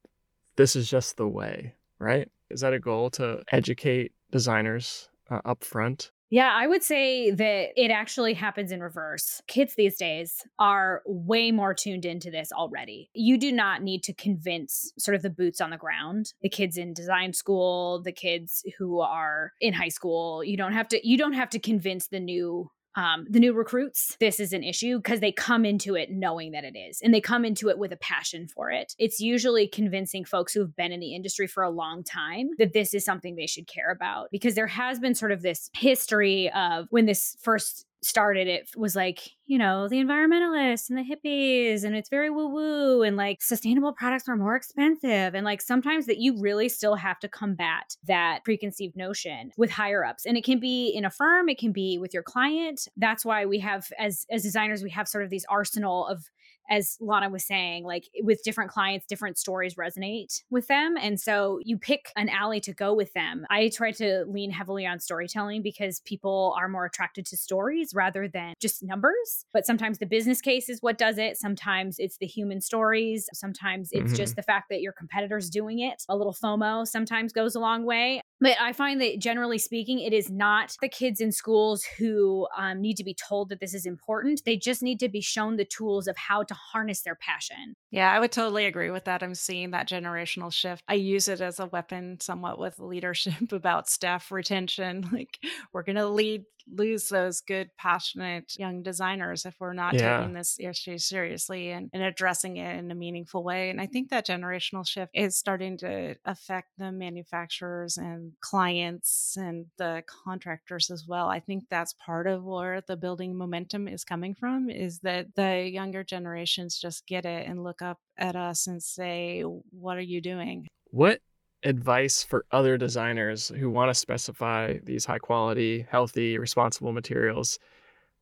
[0.56, 2.30] this is just the way, right?
[2.50, 6.10] Is that a goal to educate designers uh, up front?
[6.30, 9.40] Yeah, I would say that it actually happens in reverse.
[9.46, 13.08] Kids these days are way more tuned into this already.
[13.14, 16.76] You do not need to convince sort of the boots on the ground, the kids
[16.76, 20.44] in design school, the kids who are in high school.
[20.44, 24.16] You don't have to you don't have to convince the new um, the new recruits,
[24.18, 27.20] this is an issue because they come into it knowing that it is, and they
[27.20, 28.94] come into it with a passion for it.
[28.98, 32.72] It's usually convincing folks who have been in the industry for a long time that
[32.72, 36.50] this is something they should care about because there has been sort of this history
[36.52, 41.82] of when this first started it was like you know the environmentalists and the hippies
[41.82, 46.06] and it's very woo woo and like sustainable products are more expensive and like sometimes
[46.06, 50.44] that you really still have to combat that preconceived notion with higher ups and it
[50.44, 52.88] can be in a firm it can be with your client.
[52.96, 56.24] That's why we have as as designers we have sort of these arsenal of
[56.68, 60.96] as Lona was saying, like with different clients, different stories resonate with them.
[61.00, 63.46] And so you pick an alley to go with them.
[63.50, 68.28] I try to lean heavily on storytelling because people are more attracted to stories rather
[68.28, 69.46] than just numbers.
[69.52, 71.36] But sometimes the business case is what does it.
[71.36, 73.28] Sometimes it's the human stories.
[73.32, 74.14] Sometimes it's mm-hmm.
[74.14, 76.02] just the fact that your competitor's doing it.
[76.08, 78.20] A little FOMO sometimes goes a long way.
[78.40, 82.80] But I find that generally speaking, it is not the kids in schools who um,
[82.80, 84.42] need to be told that this is important.
[84.44, 87.74] They just need to be shown the tools of how to harness their passion.
[87.90, 89.22] Yeah, I would totally agree with that.
[89.22, 90.84] I'm seeing that generational shift.
[90.88, 95.08] I use it as a weapon somewhat with leadership about staff retention.
[95.18, 95.38] Like,
[95.72, 96.44] we're going to lead
[96.76, 100.18] lose those good, passionate young designers if we're not yeah.
[100.18, 103.70] taking this issue seriously and, and addressing it in a meaningful way.
[103.70, 109.66] And I think that generational shift is starting to affect the manufacturers and clients and
[109.78, 111.28] the contractors as well.
[111.28, 115.68] I think that's part of where the building momentum is coming from is that the
[115.68, 120.20] younger generations just get it and look up at us and say, What are you
[120.20, 120.66] doing?
[120.90, 121.20] What
[121.64, 127.58] advice for other designers who want to specify these high quality, healthy, responsible materials?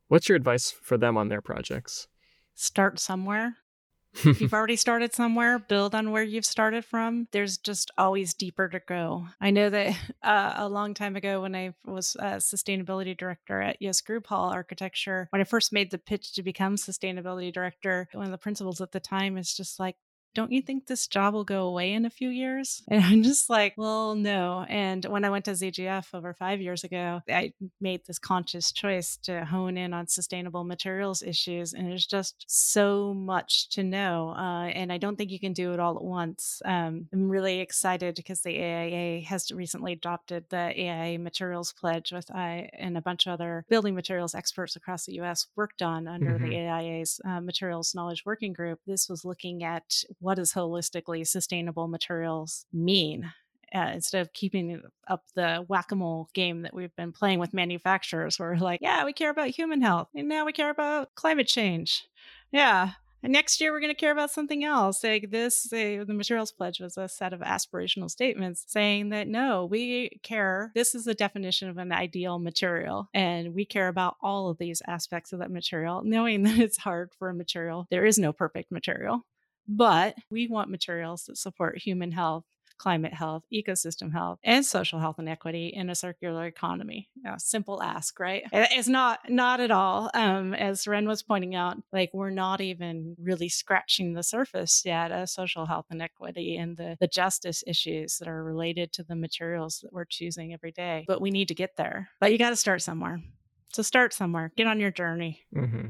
[0.08, 2.08] What's your advice for them on their projects?
[2.54, 3.56] Start somewhere.
[4.24, 7.28] If you've already started somewhere, build on where you've started from.
[7.32, 9.26] There's just always deeper to go.
[9.40, 13.80] I know that uh, a long time ago, when I was a sustainability director at
[13.82, 18.26] Yost Grube Hall Architecture, when I first made the pitch to become sustainability director, one
[18.26, 19.96] of the principals at the time is just like,
[20.36, 22.82] don't you think this job will go away in a few years?
[22.88, 24.66] And I'm just like, well, no.
[24.68, 29.16] And when I went to ZGF over five years ago, I made this conscious choice
[29.24, 31.72] to hone in on sustainable materials issues.
[31.72, 34.34] And there's just so much to know.
[34.36, 36.60] Uh, and I don't think you can do it all at once.
[36.64, 42.30] Um, I'm really excited because the AIA has recently adopted the AIA Materials Pledge, with
[42.30, 46.32] I and a bunch of other building materials experts across the US worked on under
[46.32, 46.50] mm-hmm.
[46.50, 48.80] the AIA's uh, Materials Knowledge Working Group.
[48.86, 53.32] This was looking at what does holistically sustainable materials mean?
[53.72, 58.50] Uh, instead of keeping up the whack-a-mole game that we've been playing with manufacturers where
[58.50, 62.08] we're like yeah we care about human health and now we care about climate change.
[62.50, 65.02] Yeah and next year we're going to care about something else.
[65.02, 70.20] Like this the materials pledge was a set of aspirational statements saying that no we
[70.22, 70.72] care.
[70.74, 74.82] This is the definition of an ideal material and we care about all of these
[74.88, 77.86] aspects of that material knowing that it's hard for a material.
[77.90, 79.24] There is no perfect material
[79.68, 82.44] but we want materials that support human health,
[82.78, 87.08] climate health, ecosystem health, and social health and equity in a circular economy.
[87.24, 88.44] Yeah, simple ask, right?
[88.52, 90.10] It's not not at all.
[90.14, 95.10] Um, as Ren was pointing out, like we're not even really scratching the surface yet
[95.10, 99.16] of social health and equity and the, the justice issues that are related to the
[99.16, 101.04] materials that we're choosing every day.
[101.08, 102.10] But we need to get there.
[102.20, 103.20] But you got to start somewhere.
[103.72, 104.52] So start somewhere.
[104.56, 105.42] Get on your journey.
[105.54, 105.88] Mm-hmm.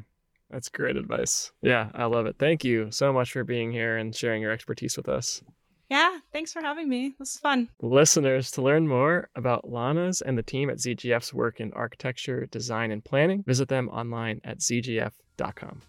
[0.51, 1.53] That's great advice.
[1.63, 2.37] Yeah, I love it.
[2.39, 5.43] Thank you so much for being here and sharing your expertise with us.
[5.91, 7.15] Yeah, thanks for having me.
[7.19, 7.69] This is fun.
[7.81, 12.91] Listeners, to learn more about Lona's and the team at ZGF's work in architecture, design,
[12.91, 15.81] and planning, visit them online at zgf.com.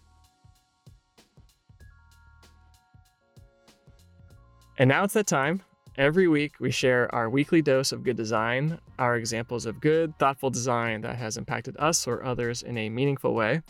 [4.78, 5.62] And now it's that time.
[5.96, 10.48] Every week, we share our weekly dose of good design, our examples of good, thoughtful
[10.48, 13.62] design that has impacted us or others in a meaningful way.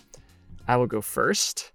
[0.69, 1.73] I will go first.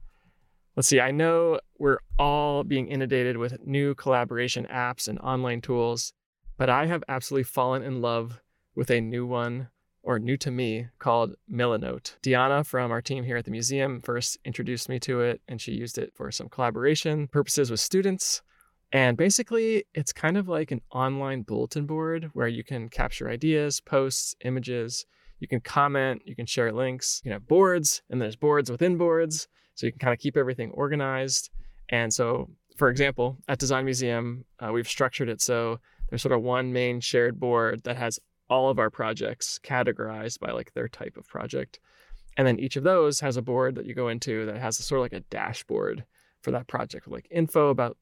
[0.75, 6.13] Let's see, I know we're all being inundated with new collaboration apps and online tools,
[6.57, 8.39] but I have absolutely fallen in love
[8.75, 9.69] with a new one
[10.03, 12.17] or new to me called Milanote.
[12.21, 15.71] Diana from our team here at the museum first introduced me to it and she
[15.71, 18.43] used it for some collaboration purposes with students.
[18.91, 23.79] And basically, it's kind of like an online bulletin board where you can capture ideas,
[23.79, 25.07] posts, images,
[25.39, 28.97] you can comment, you can share links, you can have boards, and there's boards within
[28.97, 29.47] boards.
[29.75, 31.49] So you can kind of keep everything organized.
[31.89, 35.79] And so, for example, at Design Museum, uh, we've structured it so
[36.09, 38.19] there's sort of one main shared board that has
[38.49, 41.79] all of our projects categorized by like their type of project.
[42.37, 44.83] And then each of those has a board that you go into that has a,
[44.83, 46.03] sort of like a dashboard
[46.41, 47.97] for that project with like info about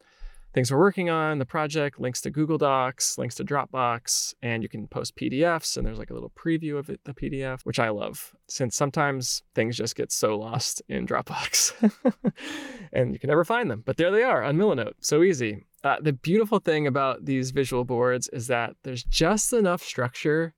[0.54, 4.70] things we're working on, the project, links to Google Docs, links to Dropbox, and you
[4.70, 5.78] can post PDFs.
[5.78, 9.44] And there's like a little preview of it, the PDF, which I love since sometimes
[9.56, 11.92] things just get so lost in Dropbox
[12.94, 13.84] and you can never find them.
[13.86, 14.94] But there they are on Milanote.
[15.00, 15.66] So easy.
[15.84, 20.54] Uh, the beautiful thing about these visual boards is that there's just enough structure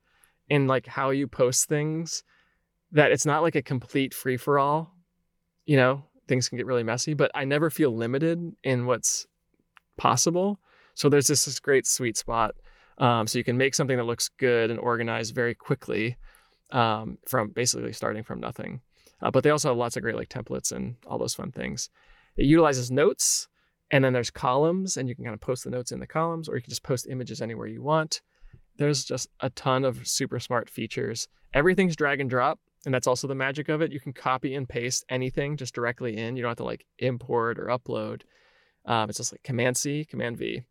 [0.49, 2.23] in like how you post things
[2.91, 4.95] that it's not like a complete free for all.
[5.65, 9.25] You know, things can get really messy, but I never feel limited in what's
[9.97, 10.59] possible.
[10.95, 12.55] So there's this, this great sweet spot.
[12.97, 16.17] Um, so you can make something that looks good and organized very quickly
[16.71, 18.81] um, from basically starting from nothing.
[19.21, 21.89] Uh, but they also have lots of great like templates and all those fun things.
[22.35, 23.47] It utilizes notes,
[23.91, 26.49] and then there's columns, and you can kind of post the notes in the columns,
[26.49, 28.21] or you can just post images anywhere you want.
[28.77, 31.27] There's just a ton of super smart features.
[31.53, 33.91] Everything's drag and drop, and that's also the magic of it.
[33.91, 36.35] You can copy and paste anything just directly in.
[36.35, 38.21] You don't have to like import or upload.
[38.85, 40.63] Um, it's just like Command C, Command V,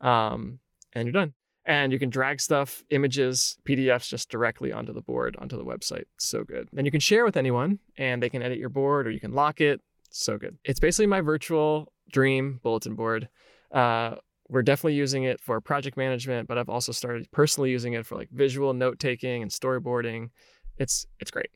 [0.00, 0.60] um,
[0.92, 1.34] and you're done.
[1.64, 6.04] And you can drag stuff, images, PDFs just directly onto the board, onto the website.
[6.16, 6.68] So good.
[6.76, 9.32] And you can share with anyone and they can edit your board or you can
[9.32, 9.80] lock it.
[10.10, 10.56] So good.
[10.64, 13.28] It's basically my virtual dream bulletin board.
[13.72, 14.14] Uh,
[14.48, 18.14] we're definitely using it for project management, but I've also started personally using it for
[18.14, 20.30] like visual note taking and storyboarding.
[20.78, 21.50] It's it's great.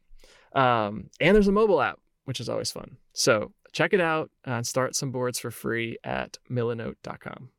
[0.54, 2.96] Um, and there's a mobile app, which is always fun.
[3.12, 7.50] So check it out and start some boards for free at milanote.com.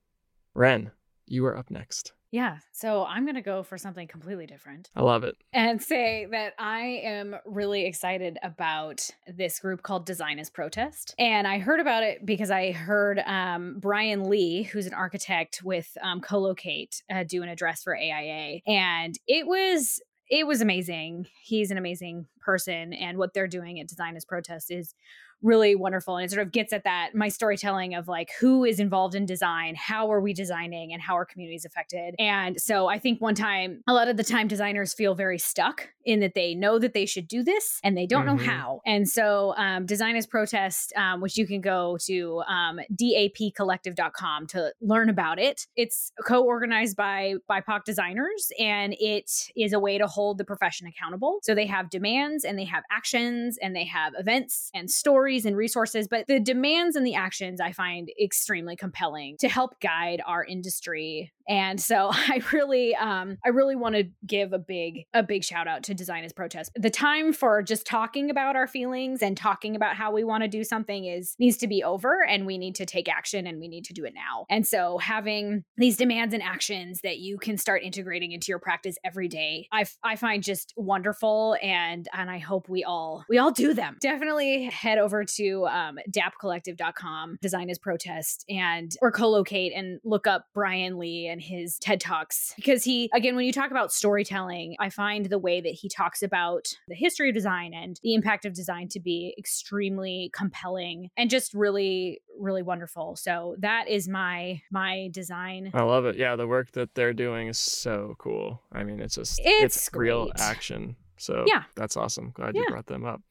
[0.53, 0.91] Ren,
[1.27, 2.13] you are up next.
[2.31, 2.59] Yeah.
[2.71, 4.89] So I'm going to go for something completely different.
[4.95, 5.35] I love it.
[5.51, 11.13] And say that I am really excited about this group called Design is Protest.
[11.19, 15.97] And I heard about it because I heard um, Bryan Lee, who's an architect with
[16.01, 18.59] um, Colloqate, uh, do an address for AIA.
[18.65, 21.27] And it was it was amazing.
[21.43, 22.93] He's an amazing person.
[22.93, 24.95] And what they're doing at Design is Protest is
[25.41, 28.79] really wonderful and it sort of gets at that my storytelling of like who is
[28.79, 32.15] involved in design how are we designing and how are communities affected.
[32.19, 35.89] And so i think one time a lot of the time designers feel very stuck
[36.05, 38.37] in that they know that they should do this and they don't mm-hmm.
[38.37, 38.81] know how.
[38.85, 44.73] And so um, design as protest um, which you can go to um, dapcollective.com to
[44.81, 45.67] learn about it.
[45.75, 51.39] It's co-organized by bipoc designers and it is a way to hold the profession accountable.
[51.43, 55.55] So they have demands and they have actions and they have events and stories and
[55.55, 60.43] resources, but the demands and the actions I find extremely compelling to help guide our
[60.43, 61.31] industry.
[61.51, 65.67] And so I really, um, I really want to give a big, a big shout
[65.67, 66.71] out to Design as Protest.
[66.75, 70.47] The time for just talking about our feelings and talking about how we want to
[70.47, 73.67] do something is needs to be over, and we need to take action, and we
[73.67, 74.45] need to do it now.
[74.49, 78.95] And so having these demands and actions that you can start integrating into your practice
[79.03, 83.51] every day, I, I find just wonderful, and and I hope we all we all
[83.51, 83.97] do them.
[83.99, 90.45] Definitely head over to um, dapcollective.com, design as protest, and or Colloqate and look up
[90.53, 92.53] Bryan Lee and his TED Talks.
[92.55, 96.23] Because he, again, when you talk about storytelling, I find the way that he talks
[96.23, 101.29] about the history of design and the impact of design to be extremely compelling and
[101.29, 103.15] just really, really wonderful.
[103.15, 105.71] So that is my my design.
[105.73, 106.15] I love it.
[106.15, 108.61] Yeah, the work that they're doing is so cool.
[108.71, 110.95] I mean, it's just it's, it's real action.
[111.17, 112.31] So yeah, that's awesome.
[112.33, 112.61] Glad yeah.
[112.61, 113.21] you brought them up.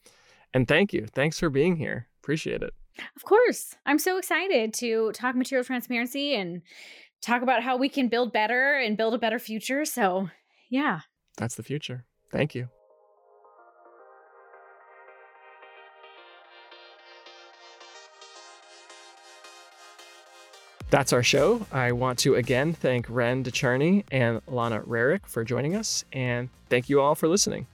[0.53, 1.07] And thank you.
[1.15, 2.09] Thanks for being here.
[2.23, 2.75] Appreciate it.
[3.17, 3.77] Of course.
[3.87, 6.63] I'm so excited to talk material transparency and
[7.21, 9.85] talk about how we can build better and build a better future.
[9.85, 10.31] So,
[10.69, 11.01] yeah.
[11.37, 12.05] That's the future.
[12.31, 12.69] Thank you.
[20.91, 21.67] That's our show.
[21.71, 26.89] I want to again thank Ren DeCharney and Lona Rerick for joining us, and thank
[26.89, 27.69] you all for listening.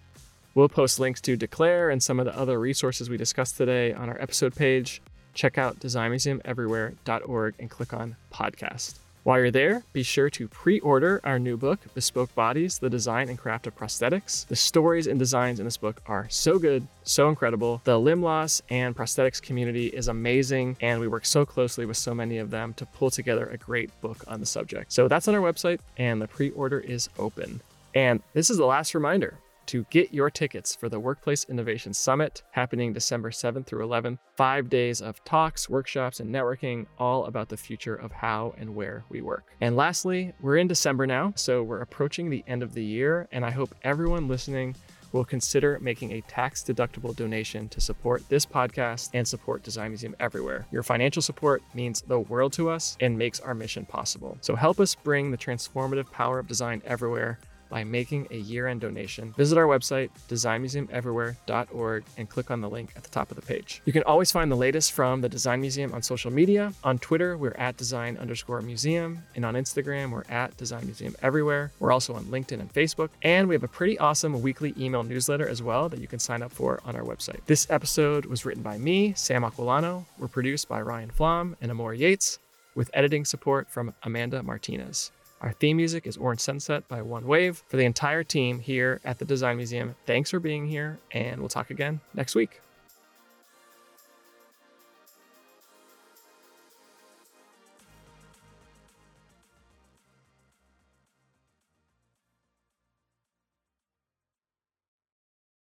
[0.54, 4.10] We'll post links to Declare and some of the other resources we discussed today on
[4.10, 5.00] our episode page.
[5.32, 8.98] Check out designmuseumeverywhere.org and click on podcast.
[9.26, 13.28] While you're there, be sure to pre order our new book, Bespoke Bodies The Design
[13.28, 14.46] and Craft of Prosthetics.
[14.46, 17.80] The stories and designs in this book are so good, so incredible.
[17.82, 22.14] The limb loss and prosthetics community is amazing, and we work so closely with so
[22.14, 24.92] many of them to pull together a great book on the subject.
[24.92, 27.60] So that's on our website, and the pre order is open.
[27.96, 32.42] And this is the last reminder to get your tickets for the Workplace Innovation Summit
[32.52, 34.18] happening December 7th through 11th.
[34.36, 39.04] Five days of talks, workshops, and networking, all about the future of how and where
[39.08, 39.44] we work.
[39.60, 43.44] And lastly, we're in December now, so we're approaching the end of the year, and
[43.44, 44.74] I hope everyone listening
[45.12, 50.14] will consider making a tax deductible donation to support this podcast and support Design Museum
[50.20, 50.66] everywhere.
[50.70, 54.36] Your financial support means the world to us and makes our mission possible.
[54.40, 57.38] So help us bring the transformative power of design everywhere
[57.68, 59.32] by making a year end donation.
[59.36, 63.82] Visit our website, designmuseumeverywhere.org, and click on the link at the top of the page.
[63.84, 66.72] You can always find the latest from the Design Museum on social media.
[66.84, 71.72] On Twitter, we're at design underscore museum, and on Instagram, we're at Design Museum Everywhere.
[71.80, 75.48] We're also on LinkedIn and Facebook, and we have a pretty awesome weekly email newsletter
[75.48, 77.40] as well that you can sign up for on our website.
[77.46, 80.04] This episode was written by me, Sam Aquillano.
[80.18, 82.38] We're produced by Ryan Flom and Amor Yates,
[82.74, 85.10] with editing support from Amanda Martinez.
[85.40, 87.62] Our theme music is Orange Sunset by One Wave.
[87.68, 91.50] For the entire team here at the Design Museum, thanks for being here, and we'll
[91.50, 92.60] talk again next week.